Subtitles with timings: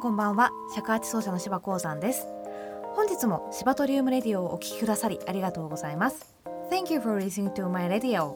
[0.00, 0.50] んこんばんは。
[0.74, 2.26] 尺八奏者の柴鉱山です。
[2.94, 6.34] 本日もシバトリウムレディオをお聞きくださりありがとうございます。
[6.70, 8.32] Thank you for listening to my radio.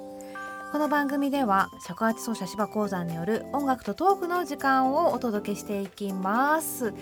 [0.73, 6.93] この番組では尺八奏者柴鉱山による音楽とトークの時間をお届けしていきます、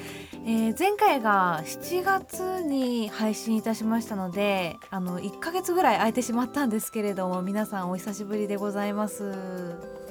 [0.46, 10.01] えー、前回が7月に配信いたしましたのであの1ヶ月ぐらい空いてしまったんですけれども皆さんお久しぶりでございます。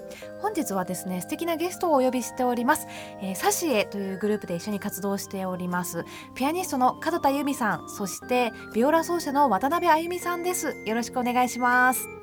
[0.41, 2.87] 本日はですね素敵なゲストをお呼びしております、
[3.21, 6.05] えー、サシエというグループで一緒に活動しております
[6.35, 12.21] ピアニストの門田由美さんそしてビオラ奏者の渡辺あゆみさんですよろしくお願いします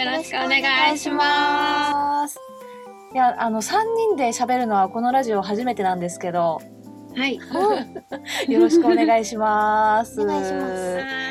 [0.00, 2.38] よろしくお願いします。
[3.12, 6.60] いや、あの三人で喋るのはこのラジオ初めてなんですけど。
[7.14, 7.38] はい。
[8.48, 10.22] よろしくお願いします。
[10.22, 11.29] お願いします。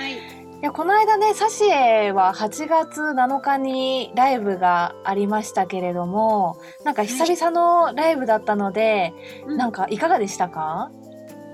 [0.60, 0.62] はい。
[0.62, 9.14] いやこの間ねサシエは8月7日にライブがありましたけれどもなんか久々のライブだったので、
[9.48, 10.92] はい、なんかいかがでしたか、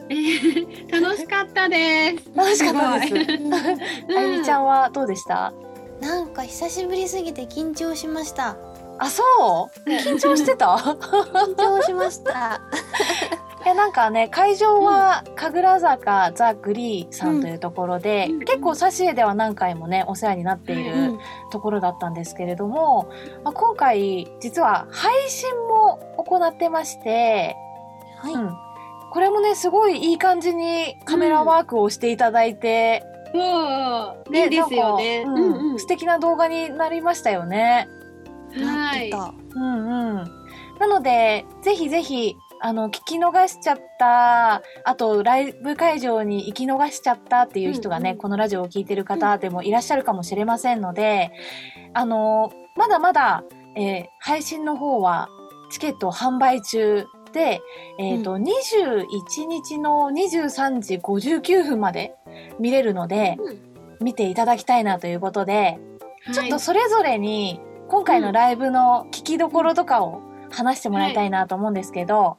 [0.09, 2.29] えー、 楽しかったです。
[2.35, 3.13] 楽しかったです。
[4.17, 5.53] あゆみちゃんはどうでした？
[6.01, 8.57] なんか久しぶりすぎて緊張しました
[8.99, 9.23] あそ
[9.85, 9.89] う？
[9.89, 10.67] 緊張してた？
[10.75, 12.59] 緊張しました
[13.65, 21.17] いやなんかね会場は神楽坂、ザ・グリーさんというところで、うん、結構挿絵では何回もねお世話になっている
[21.51, 23.09] ところだったんですけれども、
[23.43, 27.55] まあ、今回実は配信も行ってまして、
[28.19, 28.33] はい。
[28.33, 28.55] うん、
[29.11, 35.23] これもねすごいいい感じにカメラワークをしていただいて、そう、いいですよね。
[35.25, 37.87] うんうん、素敵な動画になりましたよね。
[38.63, 39.09] はい。
[39.09, 40.45] うんうん。
[40.79, 51.31] なので、ぜひぜひ、あの、聞き逃しちゃった、あと、ライブ会場に行き逃しちゃったっていう人がね、うんうん、このラジオを聴いてる方でもいらっしゃるかもしれませんので、
[51.93, 53.43] あの、まだまだ、
[53.75, 55.29] えー、配信の方は
[55.69, 57.61] チケット販売中で、
[57.99, 59.05] えっ、ー、と、うん、21
[59.47, 62.15] 日の23時59分まで
[62.59, 63.37] 見れるので、
[64.01, 65.77] 見ていただきたいなということで、
[66.33, 67.59] ちょっとそれぞれに
[67.89, 72.37] 今回のライブの聞きどころとかを話してもらいたいなと思うんですけど、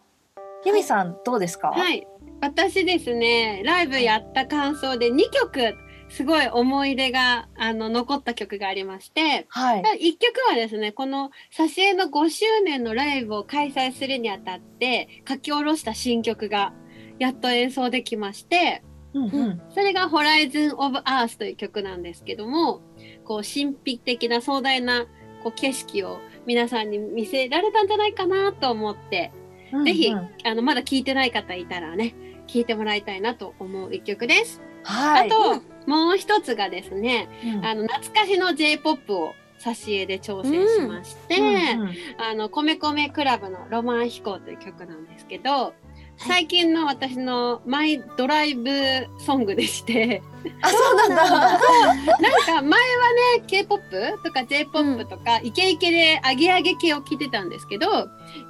[0.66, 1.68] ユミさんどうですか？
[1.68, 2.06] はい。
[2.40, 5.76] 私ですね、ライブやった感想で2曲
[6.08, 16.72] すごい思い出があの残った曲がありまして、はい、1曲はですねこの挿絵の5周年のライブを開催するにあたって書き下ろした新曲が
[17.18, 18.82] やっと演奏できまして、
[19.14, 19.24] うん。
[19.24, 22.82] うん、それが「ホライズン・オブ・アース」という曲なんですけども
[23.24, 25.06] こう神秘的な壮大な
[25.42, 29.32] こう景色を皆さんに見せられたんじゃないかなと思って、
[29.72, 32.14] うんうん、ぜひあのまだ聴いてない方いたらね
[32.46, 34.60] 聴いてもらいたいなと思う一曲です。
[34.82, 41.88] はい、あと、もう一つがですね、うん、あの懐かしの J-POP を挿絵で挑戦しまして、うんうん。
[41.88, 45.74] うん、あの米米クラブのロマン飛行という曲なんですけど、
[46.18, 48.70] 最近の私のマイドライブ
[49.18, 50.22] ソングでして。
[50.62, 51.16] あそうなんだ。
[51.20, 51.58] なん
[52.42, 52.68] か前は
[53.38, 53.82] ね K-POP
[54.24, 57.90] とか J-POP とか、うん、イケイケでアゲアゲ系を聴いてたんですけど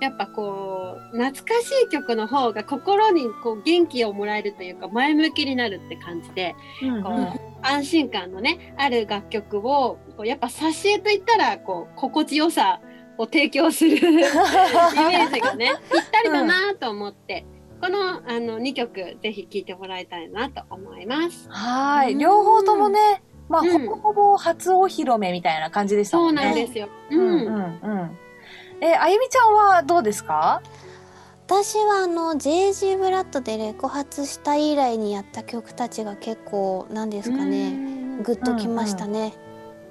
[0.00, 12.80] やっぱこう懐かしい曲の方が心にこう元気をもらえるというか前向きになるって感じで、うんうん、こう安心感のねある楽曲をこうやっぱ挿絵といったらこう心地よさ
[13.18, 17.46] を提供する イメージがねぴったりだなと思って。
[17.50, 21.48] うんこのあの2曲ぜひ聴いてもらいたいなと思います。
[21.50, 26.42] はい、両方ともね、まあ、ほぼほぼ初お披露目みたいな感じでしたもんね。
[26.42, 26.88] そうなんですよ。
[27.10, 28.18] うん、うん、うん。
[28.80, 30.62] え、あゆみちゃんはどうですか？
[31.46, 37.70] 私はあの JG ブラッドでレコ発した以来にやった曲たちが結構なんですかね、
[38.24, 39.34] グッときましたね。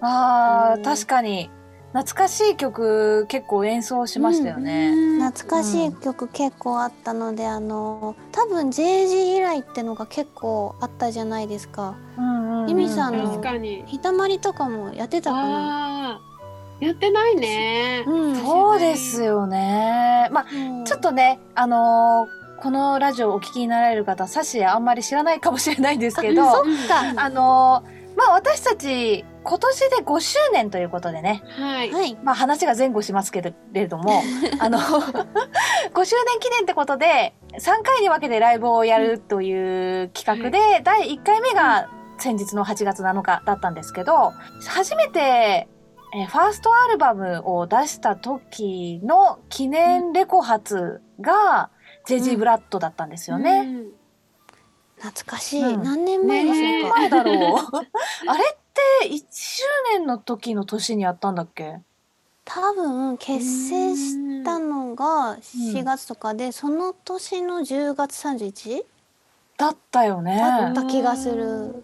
[0.01, 1.49] うんうん、ああ、確かに。
[1.95, 11.95] 懐かしい曲結構演奏しましたよね、うん、懐かしい曲結構あったので、あの多分 JG 以来ってのが結構あったじゃないですか。
[12.67, 13.41] ゆみ、さんの
[13.85, 16.21] ひたまりとかもやってたかな？
[16.81, 18.03] やってないね。
[18.05, 20.27] うん、そうですよね。
[20.33, 20.45] まあ、
[20.83, 26.61] ちょっとね、あのー、このラジオをお聞きになられる方、サシあんまり知らないかもしれないんですけど、あ
[27.15, 31.43] あのー、まあ私たち今年で5周年ということでね。
[31.57, 32.15] はい。
[32.23, 34.23] まあ話が前後しますけれども、
[34.59, 34.81] あの、5
[36.03, 44.33] 周年記念ってことで、3回に分けてライブをやるという企画で、はい、第1回目が先日の8月7日だったんですけど、
[44.67, 45.67] 初めて、
[46.13, 51.69] えファーストアルバムを出した時の記念レコ発が、
[52.05, 53.51] ジェジー・ブラッドだったんですよね。
[53.51, 53.91] うんうん
[55.05, 57.57] 懐かしい、うん、何年前でしょうか、ね、だろう
[58.27, 58.57] あれっ
[59.01, 61.79] て1周年の時の年にやったんだっけ？
[62.45, 68.83] 多多分結成したのが4月とかで、その年の10月 31?
[69.57, 71.83] だったよねだった気がする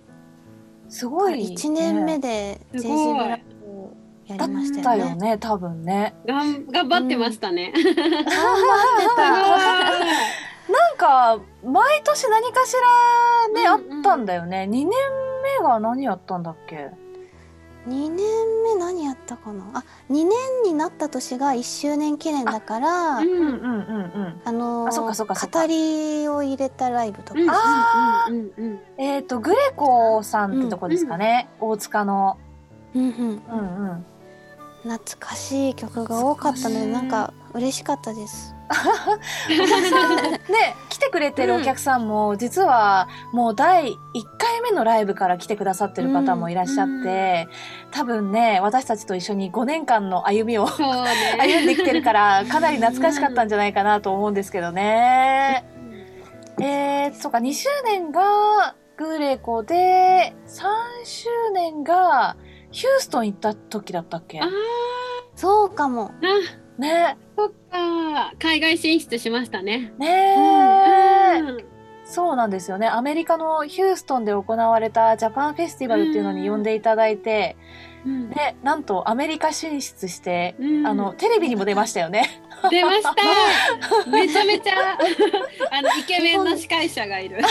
[0.90, 3.94] すごい、ね、1年目で JG ブラックを
[4.28, 5.10] やりましたよね。
[5.12, 6.14] よね多分ね。
[6.26, 7.74] がん頑張ってましたね。
[7.76, 8.26] うん、頑張っ
[9.00, 10.41] てた。
[10.72, 12.76] なんか毎年何かし
[13.54, 14.68] らね、うんうん、あったんだよね。
[14.70, 16.92] 2年目が何やったんだっけ
[17.88, 18.18] ？2年
[18.64, 19.66] 目何やったかな？
[19.74, 20.30] あ2年
[20.64, 28.28] になった年が1周年記念だからあの語りを入れたライブとか、あ
[28.98, 31.68] えっ、ー、とグレコさんってとこですかね、うん。
[31.70, 32.38] うん、大塚の、
[32.94, 33.10] うんうん。
[33.10, 34.06] うんうん、
[34.84, 38.54] 懐かしい曲が多かったのでなんか嬉しかったです。
[38.72, 43.96] ね来てくれてるお客さんも、実はもう第1
[44.38, 47.48] 回目のライブから来てくださってる方もいらっしゃって、
[47.92, 50.72] 多分ね私たちと一緒に5年間の歩みを、ね、
[51.40, 55.66] 歩んできてるからかなり懐かしかったんじゃないかなと思うんですけどね。
[56.60, 62.36] えー、そうか2周年がグレコで3周年が
[62.72, 64.40] ヒューストン行った時だったっけ？
[65.36, 66.12] そうかも。
[66.82, 67.18] ね。
[67.38, 68.34] そっか。
[68.40, 69.94] 海外進出しましたね。
[69.98, 70.08] ね
[71.38, 71.66] え、うん、
[72.04, 72.88] そうなんですよね。
[72.88, 77.56] アメリカのヒューストンで行われたジャパンフェスティバルっていうのに呼んでいただいて、
[78.06, 82.42] うん、で、なんとアメリカ進出して、うん、あの、テレビにも出ましたよね。
[82.70, 83.14] 出ました
[84.10, 84.98] めちゃめちゃ、
[85.72, 87.38] あの、イケメンの司会者がいる。
[87.38, 87.46] ね、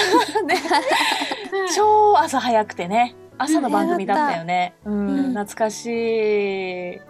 [1.75, 3.15] 超朝早くてね。
[3.38, 4.75] 朝の番組だったよね。
[4.85, 7.00] うん、懐かしい。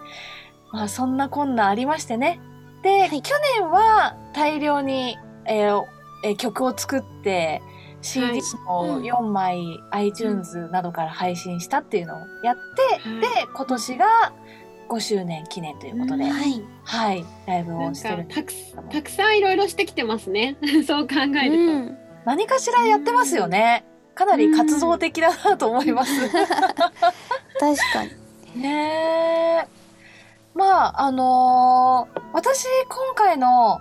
[0.71, 2.39] まあそんなこんなありましてね。
[2.83, 5.83] で、はい、去年は大量に、えー
[6.23, 7.61] えー、曲を作って
[8.01, 14.33] CD を4枚 iTunes などから配信したっていうのをやって、うん、で今年が
[14.89, 18.25] 5周年記念ということで、うん、はい、はい、ライブをしてる。
[18.27, 18.51] たく
[18.91, 20.57] たくさんいろいろしてきてますね。
[20.85, 23.85] そう考えると、うん、何かしらやってますよね、
[24.15, 26.47] かなり活動的だなと思います、 確
[27.93, 28.03] か
[28.55, 28.61] に。
[28.61, 29.80] ねえ
[30.53, 33.79] まああのー、私今回の、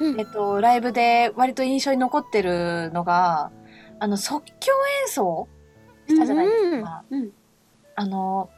[0.00, 3.50] うん、えっと、ライブで割と印象に残ってるのが
[3.98, 4.72] あの即興
[5.02, 5.48] 演奏
[6.08, 7.04] したじゃないですか。
[7.10, 7.30] うんうん、
[7.94, 8.50] あの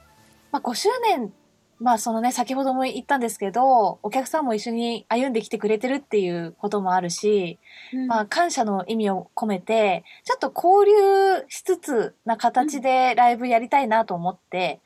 [0.50, 1.32] まあ、5周年
[1.81, 7.58] まあそのね先ほども言ったんですけどお客さんも一緒に歩んできてくれてるっていうこともあるし、
[7.93, 14.81] うん、まあ感謝の意味を込めてちょっと交流しつつな形でライブやりたいなと思って、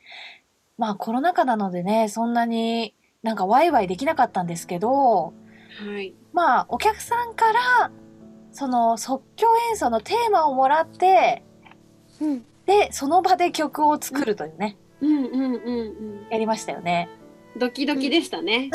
[0.77, 5.33] まあコロナ禍なのでね、そんなになんかワイワイできなかったんですけど、
[5.85, 7.91] はい、まあお客さんから
[8.51, 11.43] その即興演奏のテーマをもらって、
[12.21, 17.09] うん、で、その場で曲を作るというね、うんうんうんうん、やりましたよね。
[17.57, 18.69] ドキドキでしたね。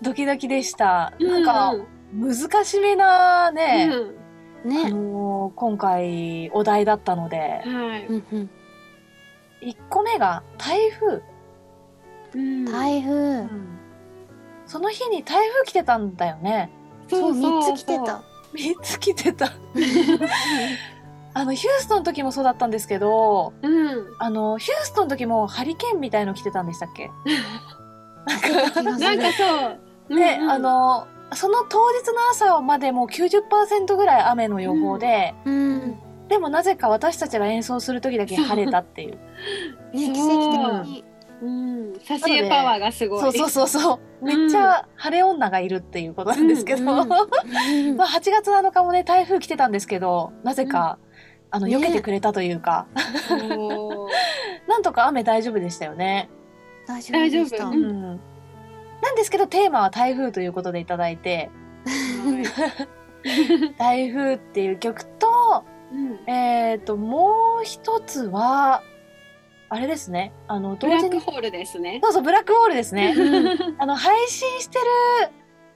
[0.00, 1.12] ドキドキでした。
[1.18, 1.74] なんか、
[2.12, 3.90] 難しめなね、
[4.64, 8.48] うん、ね、あのー、今回お題だったので、はい、
[9.62, 11.22] 1個目が台風、
[12.34, 13.78] うん、台風、うん、
[14.66, 16.70] その日に台風来てたんだよね。
[17.08, 18.22] そう3つ来てた。
[18.54, 19.52] 3つ来てた。
[21.34, 27.10] あのヒューストンの時もそうだったんですけど、うん、あのヒューストンの時もハリケーンみたいの来てたんでしたっけ？
[28.82, 29.66] なんかそ
[30.10, 30.14] う。
[30.14, 39.10] ね、うんうん、あのその当日の朝までも90%ぐらい雨の予報で、うんうんでもなぜか私たちが演奏する時だけ晴れたっていう。
[39.12, 39.18] ね、
[39.92, 40.86] 奇跡的。
[40.86, 41.04] に。
[41.42, 41.44] う。
[41.44, 43.20] ん、挿絵パワーがすごい。
[43.20, 44.24] そうそうそうそう。
[44.24, 50.98] めっちゃ晴れ女がいるっていうことなんですけど、 まあ8月7日もね台風来てたんですけど、なぜか、
[51.50, 52.86] あの避けてくれたというか、
[54.66, 56.30] なんとか雨大丈夫でしたよね。
[56.88, 57.66] 大丈夫でした。
[57.66, 58.02] うん、
[59.02, 61.50] なんですけどテーマは台風ということでいただいて、
[63.76, 68.82] 台風っていう曲とうん、えっ、ー、と、もう一つは、
[69.68, 70.32] あれですね。
[70.48, 72.00] あの、ブラックホールですね。
[72.02, 73.14] そうそう、ブラックホールですね。
[73.78, 74.84] あの、配信してる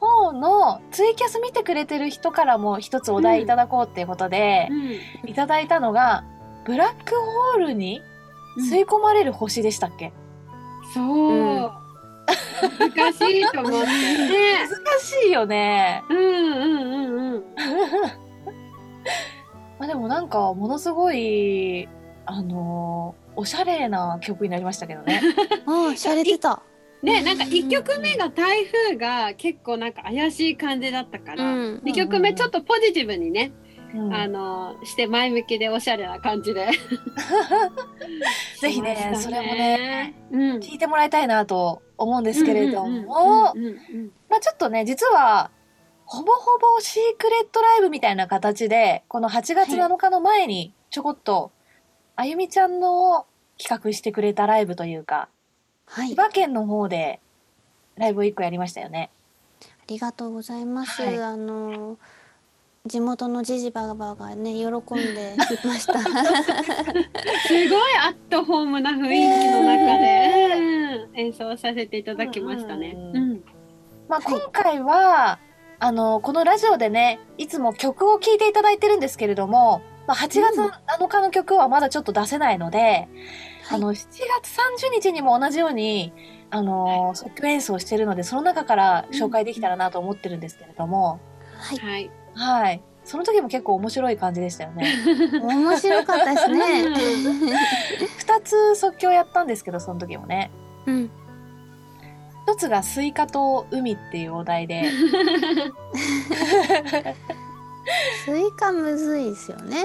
[0.00, 4.68] 方のツイキャス見てくれてる人からも一つお題いただこうっていうことで、
[5.24, 6.24] うん、いただいたのが、
[6.64, 8.02] ブラックホールに
[8.58, 10.12] 吸い込まれる星でしたっけ、
[10.86, 11.30] うん、そう。
[11.30, 11.32] う
[11.62, 11.70] ん
[12.90, 13.86] 難しいと思って。
[13.86, 13.88] 難
[15.00, 16.02] しいよね。
[16.08, 17.44] うんうんうんうん。
[19.86, 21.88] まあでもなんかものすごい
[22.24, 25.22] あのおしゃれな曲になりましたけどね。
[25.64, 26.60] ああ、しゃれてた。
[27.02, 33.52] ね、なんか1曲目が台風が結構なんか怪しい感じだったから、うん、2曲目ちょっとポジティブにね、
[33.94, 36.66] うん、あのして前向きでおしゃれな感じで。
[38.60, 43.54] ぜひね、ね、それもね、うん、聞いてもらいたいなと思うんですけれども。
[44.28, 45.52] まあちょっとね実は
[46.06, 51.50] ほぼほぼシークレットライブみたいな形でこの8月7日の前にちょこっと、
[52.14, 53.26] あゆみちゃんの
[53.58, 55.28] 企画してくれたライブというか、
[55.86, 57.20] はい、千葉県の方で
[57.96, 59.10] ライブを1個やりましたよね。
[59.62, 61.02] ありがとうございます。
[61.02, 61.98] はい、あの
[62.86, 65.34] 地元のジジババがね喜んで
[65.64, 65.98] ました。
[65.98, 66.08] す
[67.68, 72.94] ごいアットホームな雰囲気の中で、演奏させていただきましたね。
[73.12, 73.44] うん、
[74.08, 75.38] まあ今回は、
[75.78, 83.08] あのこのラジオでねいつも曲を聴いていただいてるんですけれども、まあ、8月7日の曲はまだちょっと出せないので、
[83.70, 84.56] うん、あの7月
[84.88, 86.12] 30日にも同じように
[86.50, 91.20] あの即興演奏してるのでその中から紹介できたらなと思ってるんですけれども、
[91.58, 92.82] はい、はい。
[93.04, 94.92] その時も結構面白い感じでしたよね。
[95.40, 96.84] 面白かったですね。
[98.18, 100.50] 二つ即興やったんですけど、その時もね。
[100.86, 101.10] うん。
[102.46, 104.84] 一つがスイカと海っていうお題で。
[108.24, 109.84] スイカむずいですよね。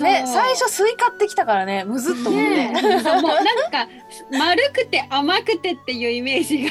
[0.00, 2.48] ね、最初スイカってきたからね、むずっと思って。
[2.48, 3.88] ね、もうなんか
[4.30, 6.70] 丸くて甘くてっていうイメージが。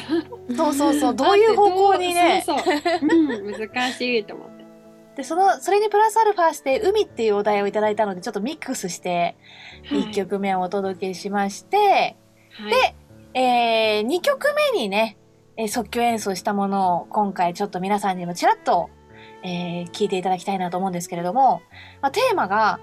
[0.56, 2.42] そうそうそう、どういう方向にね。
[2.44, 4.64] そうそう、うん、難しいと思って。
[5.16, 9.36] で、その、それにプラスアルファして、海っていうお題をいただいたので、ちょっとミックスして、
[9.90, 12.16] 1曲目をお届けしまして、
[12.52, 12.94] はい、で、
[13.34, 15.16] えー、2曲目にね、
[15.56, 18.90] えー、即興演奏したものを今回ちょっと皆さんにもちらっと、
[19.42, 21.62] えー、聞いていただきたいなと思うんですけれども、
[22.00, 22.80] まあ、テーマが、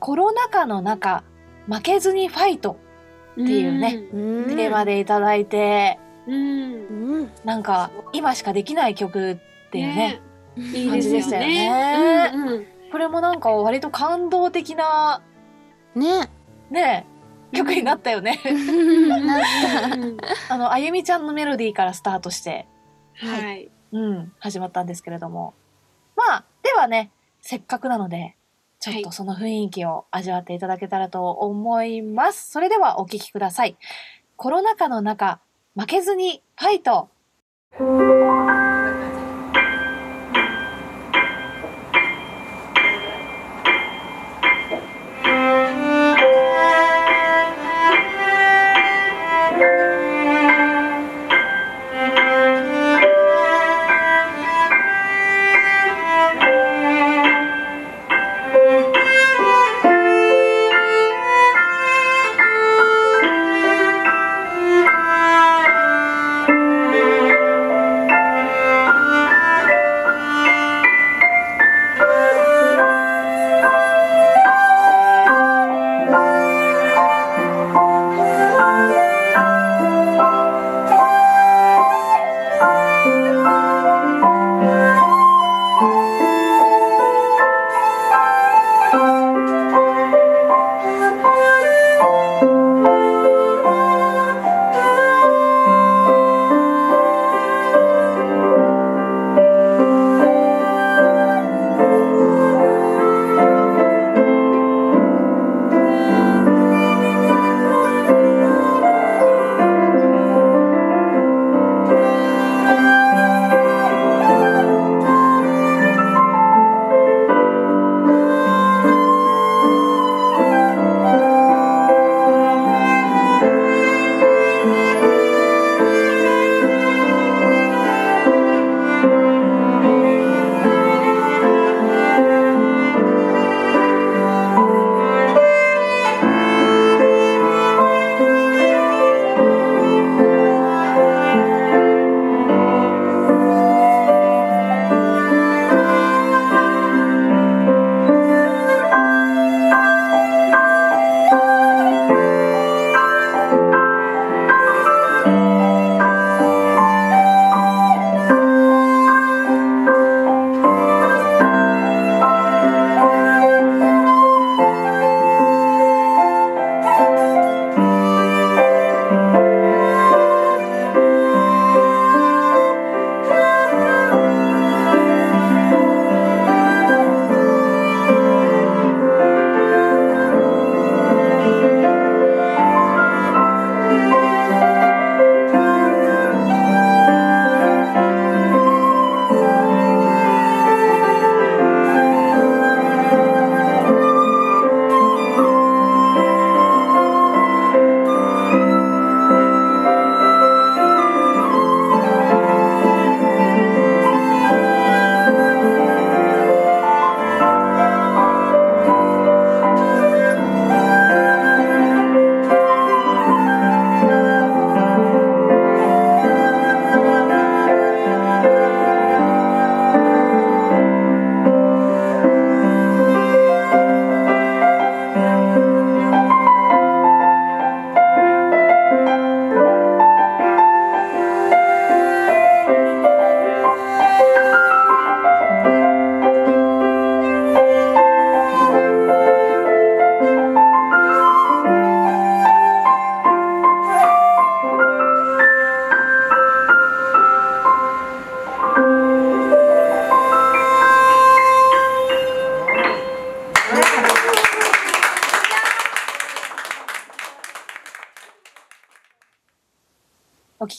[0.00, 1.24] コロナ禍の中、
[1.66, 2.78] 負けずにファイト
[3.32, 10.20] っていうね、うテーマでいただいて、うん、なんか、今しかできない曲っていうね、
[10.56, 10.88] ね。
[10.88, 12.30] 感じでしたよね。
[12.34, 15.22] うんうん、これもなんか割と感動的な
[15.94, 16.30] ね。
[16.70, 17.06] ね
[17.52, 18.40] 曲になったよね。
[20.48, 22.66] あのあゆみちゃんのメロディーからスタートして、
[23.14, 25.54] はい、うん、始まったんですけれども、
[26.16, 28.36] まあではねせっかくなので
[28.80, 32.50] ちょっとその雰囲気を味わっていただけたらと思います。
[32.50, 33.76] それではお聴きください。
[34.36, 35.40] コロナ禍の中
[35.76, 37.08] 負けずにファイト。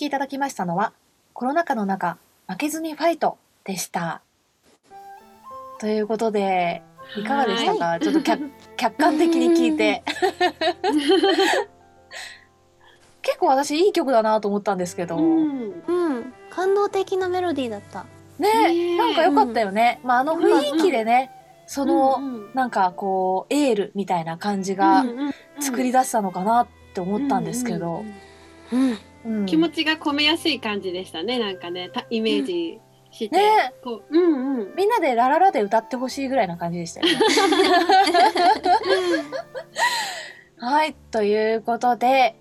[0.10, 0.92] いただきましたのは、
[1.34, 4.24] コロナ禍の中、負けずにファイトでした。
[5.80, 6.82] ということで、
[7.16, 8.00] いかがでしたか？
[8.00, 10.01] ちょっと客客観的に聞いて。
[13.22, 15.18] 結構私いい曲だなと思ったんですけど。
[15.18, 18.08] うん、うん、感動的なメロディーだった。
[18.39, 20.00] ねなんか良かったよね。
[20.01, 21.30] うん、まああの雰囲気でね、
[21.68, 25.06] その、うんうん、なんかこうエールみたいな感じが
[25.60, 28.04] 作り出したのかなって思ったんですけど。
[29.46, 31.40] 気持ちが込めやすい感じでしたね。
[31.40, 32.80] なんかね、イメージ
[33.12, 33.36] して。
[33.36, 34.76] ね、こう、うんうん。
[34.76, 37.20] みんなでラララで歌ってほしいぐらいな感じでしたよね。
[40.62, 42.36] はい、ということで、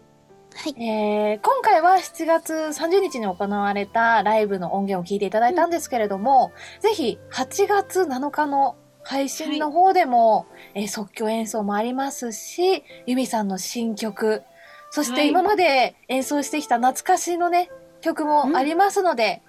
[0.54, 10.44] はい、えー、今回は7月30日に行われたライブの音源を聞いていただいたんですけれども、うん、ぜひ8月7日の配信の方でも、は
[10.74, 14.42] い、えー、即興演奏もありますし、ユミさんの新曲、
[14.90, 19.42] そして今まで演奏してきた懐かしのね、曲もありますので、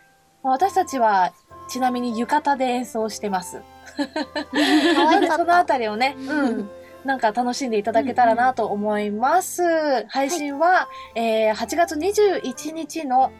[0.43, 1.33] うん、私たちは
[1.69, 3.61] ちなみに浴衣で演奏してます。
[5.35, 6.69] そのあたりをね、うん、
[7.05, 9.63] なんか楽しんでいただけたらなと思います。
[9.63, 13.31] うんうん、配信は、はい、えー、8月21日の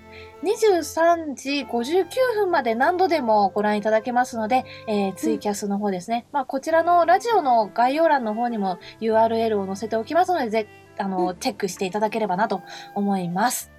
[0.44, 6.26] 23時59分まで何度でもご覧いただけますので、えー、ツイキャスの方ですね。
[6.30, 10.68] うん、まあ、こちらのラジオの概要欄の方にも URL を載せておきますので、ぜ
[11.00, 12.62] あの、うん、チェックしていただければなと
[12.94, 13.72] 思います。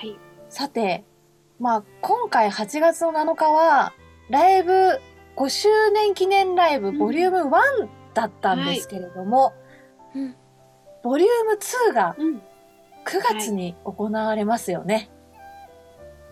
[0.00, 0.18] はい。
[0.48, 1.04] さて、
[1.60, 3.92] まあ、今回8月の7日は、
[4.28, 4.72] ライブ
[5.36, 9.52] 5周年記念ライブボリューム1だったんですけれども、は
[10.14, 10.36] いうん、
[11.02, 11.58] ボリューム
[11.90, 12.16] 2が
[13.06, 15.10] 9月に行われますよね。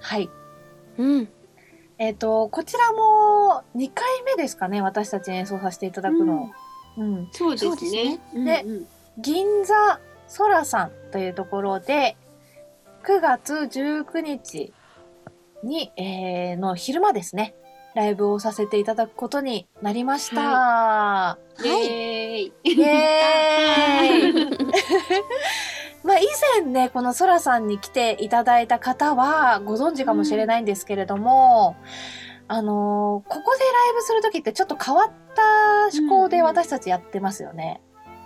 [0.01, 0.29] はい。
[0.99, 1.29] うん。
[1.99, 6.51] えっ、ー、と、こちらも2回目ですかね、私たち演奏させていただくの。
[6.97, 7.15] うん。
[7.15, 8.21] うん、そうですね。
[8.35, 8.87] で、うんうん、
[9.19, 12.17] 銀座そらさんというところで、
[13.05, 14.73] 9月19日
[15.63, 17.55] に、えー、の昼間ですね。
[17.95, 20.41] ライブをさせていただくことになりました。
[20.41, 21.69] はい。
[21.69, 22.73] イェーイ。
[22.73, 24.59] イエーイ。
[26.03, 26.27] まあ以
[26.61, 31.77] 前ね、このソラさんに来ていただいた方はご存知かもしれないんですけれども、
[32.49, 35.43] うん、あのー、ここでライブするときってちょっと変わった
[35.93, 37.81] 趣向で私たちやってますよね。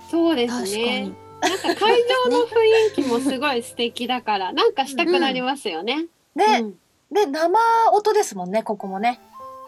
[0.04, 1.12] うん、そうですね。
[1.40, 5.94] なんか会場の雰囲気もすごい素敵だから、 なんかしたくなりますよね。
[5.94, 6.78] うん、で、うん、
[7.12, 7.60] で、生
[7.92, 9.20] 音ですもんね、ここもね。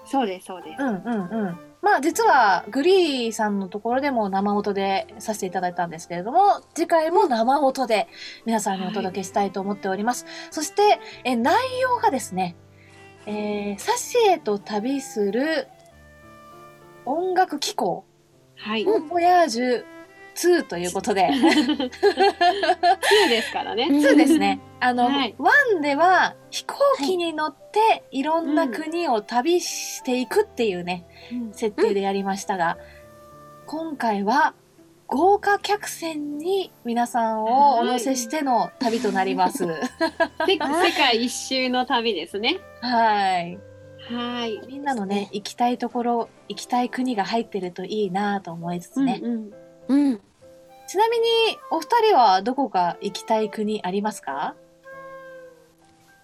[0.05, 0.83] そうですそうです。
[0.83, 1.59] うんうんうん。
[1.83, 8.09] まあ実はグリーさんのところでも生音でさせていただいたんですけれども、次回も生音で
[8.45, 10.25] 皆さんにお届けしたいと思っております。
[10.25, 12.57] はい、そして、え内容がですね、
[13.27, 15.69] えー、サシエと旅する
[17.07, 18.05] 音楽機構、
[18.57, 19.85] はい、ボヤージュ
[20.35, 21.29] 2ということで。
[21.29, 21.91] 2
[23.29, 23.89] ですからね。
[23.91, 24.61] 2ですね。
[24.81, 32.79] あの、はい、1では飛行機に乗っていろんな国を旅していくっていうね、うん、設定でやりましたが、
[33.67, 34.55] 今回は
[35.07, 39.65] 豪華客船に皆さんをお乗せしての旅となります。
[39.67, 40.59] 世
[40.97, 42.61] 界一周の旅ですね。
[42.81, 43.59] はい。
[44.09, 44.61] はい。
[44.69, 49.21] みんなのね、行きたいところ、行きたい国が入ってるといいなと思いつつね。
[49.23, 49.51] うん、うん、
[49.91, 50.21] うん。
[50.87, 51.27] ちなみに、
[51.71, 54.55] お二人はどこか行きたい国ありますか？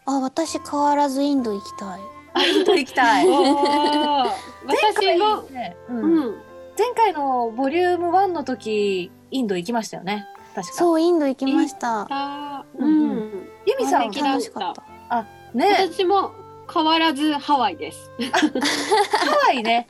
[0.06, 2.00] あ、私変わらずインド行きたい。
[2.32, 3.26] あ、インド行きたい。
[4.66, 6.34] 私も、ね、うん、うん、
[6.78, 10.26] 前回のボリューム1の時、インド行きましたよね。
[10.54, 10.74] 確か。
[10.74, 12.64] そう、インド行きました。
[12.78, 13.48] うん、うん。
[13.66, 14.82] ユミさん楽しかった。
[15.08, 15.88] あ、ね。
[15.90, 16.32] 私も
[16.72, 18.10] 変わらずハワイです。
[18.32, 19.86] ハワイね。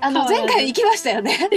[0.00, 1.36] あの前回行きましたよね。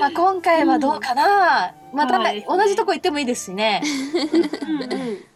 [0.00, 1.74] まあ今回はどうかな。
[1.92, 3.82] また同じとこ行ってもいいですしね。
[4.68, 5.24] うんうん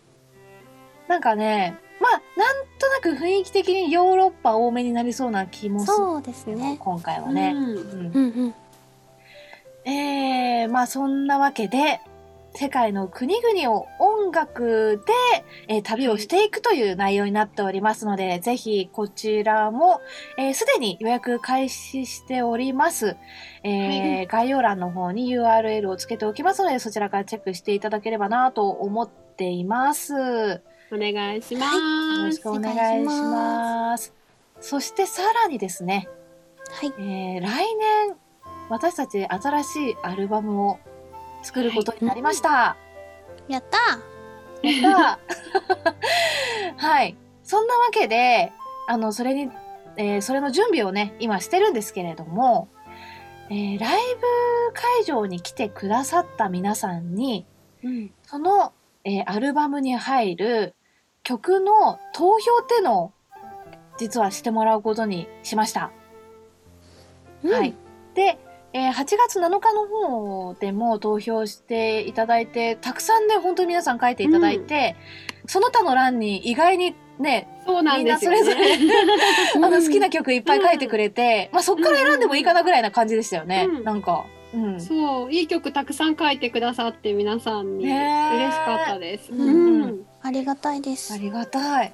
[1.09, 5.93] なんかね、まあ、なんとなく雰囲気的にヨーロッパ多めになりそうな気もする。
[5.95, 6.77] そうですね。
[6.81, 7.53] 今回はね。
[7.55, 7.65] うん。
[7.65, 8.55] うん
[9.85, 12.01] うん、えー、まあそんなわけで、
[12.57, 15.03] 世界の国々を音楽
[15.69, 20.01] で、えー、旅をしていくという内容になっておりますので、ぜひこちらも、
[20.37, 23.17] す、えー、で、に予約開始しております、
[23.65, 30.15] えー、はい、概要欄の方に URL をつけておきますので、そちらからチェックしていただければなと思っています。
[30.93, 34.15] お願いします、はい、よろしくお願いします。
[34.61, 36.09] そしてさらにですね、
[36.71, 38.17] はい、えー、来年
[38.69, 40.79] 私たち新しいアルバムを
[41.45, 42.77] 作ることになりました、は
[43.49, 45.19] い、やったやっ
[46.77, 47.17] た はい。
[47.45, 48.53] そんなわけで、
[48.89, 49.51] あの、それに、
[49.97, 52.69] えー、それの準備をね、今してるんですけれども、
[53.51, 57.47] えー、ライブ会場に来てくださった皆さんに、
[57.85, 58.73] うん、その
[59.05, 60.75] えー、アルバムに入る
[61.23, 63.13] 曲の投票っていうのを
[63.99, 65.93] 実はしてもらうことにしました。
[67.43, 67.75] うん、はい。
[68.15, 68.39] で、
[68.75, 74.97] えー、8月7日の方でも投票していただいて、たくさんね、本当に皆さん書いていただいて、
[75.45, 78.75] うん、その他の欄に意外にね、そうなんみんなそれぞれ
[79.55, 84.25] あの好きな曲いっぱい書いてくれて、うん、まあそっから選んでもいいかなぐらいな感じでしたよね、うん、なんか。
[84.53, 91.13] うん、そういい曲たくさん書いてくださって皆さんに嬉しかったです、うん、ありがたいです。
[91.13, 91.93] ありがたい。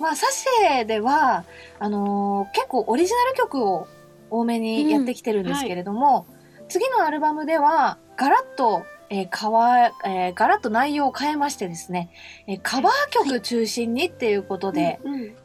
[0.00, 0.46] まあサシ
[0.80, 1.44] エでは
[1.78, 3.86] あのー、結構オリジナル曲を
[4.30, 12.10] 多めにやってきてるんですけれども、うんはい、次のアルバムではガラッとえー、かわ、えー、ガラッと内容を変えましてですね、
[12.46, 14.98] えー、カバー曲中心にっていうことで、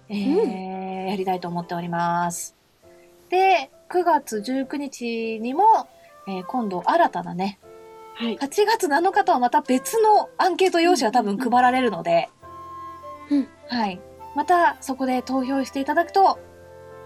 [0.09, 2.55] えやりたいと思っております。
[3.29, 5.87] で、9月19日にも、
[6.27, 7.59] えー、今度新たなね、
[8.15, 12.29] はい、8月7日とはまた別のアンケート用紙が多分配られるので、
[13.29, 14.01] うん、はい。
[14.35, 16.39] またそこで投票していただくと、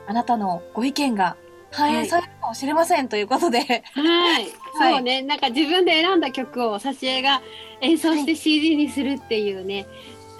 [0.07, 1.35] あなたのご意見が
[1.75, 3.59] 反映されるかもしれません、ということで。
[3.93, 4.47] はい。
[4.79, 7.41] そうね、なんか自分で選んだ曲を挿絵が
[7.81, 9.85] 演奏して CD にするっていうね、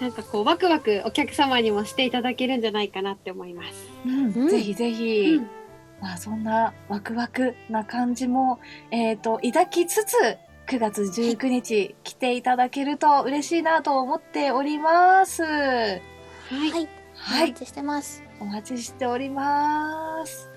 [0.00, 3.88] い、なんかこうワクワクお客様にもしていただけるんじゃないかなって思います。
[4.06, 5.36] うん、ぜひぜひ。
[5.36, 5.50] うん、
[6.00, 8.58] まあそんなワクワクな感じも、
[8.90, 10.16] えっ、ー、と、抱きつつ、
[10.66, 15.42] 9月19日来ていただけると嬉しいなと思っております。
[15.42, 15.98] は
[16.50, 16.70] い。
[17.14, 17.44] はい。
[17.44, 18.22] お待ちしてます。
[18.40, 20.55] お待ちしております。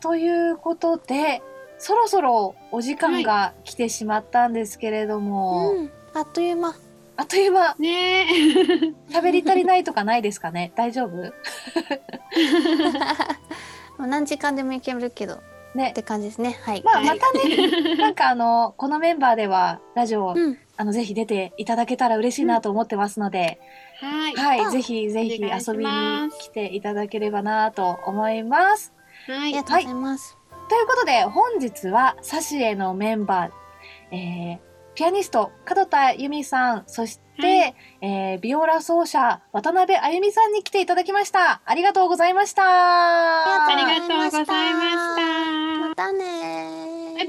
[0.00, 1.42] ということで、
[1.78, 6.74] そろそろお時間が来てしまったんですけれども、はいうん、あっという間。
[7.16, 7.74] あっという間。
[7.78, 8.26] ね
[9.10, 10.72] 喋り足りないとかないですかね？
[10.74, 11.32] 大丈夫？
[14.06, 15.38] 何時間でもいけるけど。
[15.74, 16.58] ね、って感じですね。
[16.62, 16.82] はい。
[16.82, 23.60] まあ、またね、 なんかあの、このメンバーでは、ラジオ、うん、あの、ぜひ出ていただけたら嬉しいなと思ってますので、
[24.02, 24.60] うん、はい。
[24.62, 28.92] はい、ぜひぜひ遊びに来ていただければなと思います。
[29.26, 30.38] はい、ありがとうございます。
[30.50, 41.62] はい、ということで、本日は、サシエのメンバー、えー、ピアニスト、門田由美さん、そして、はい、えー、ビオラ奏者、渡辺あゆみさんに来ていただきました。
[41.64, 42.62] ありがとうございました。
[42.64, 45.88] ありがとうございました。
[45.88, 47.26] またね